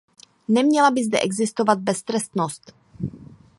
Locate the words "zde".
1.03-1.19